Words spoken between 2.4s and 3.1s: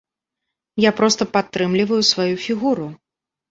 фігуру.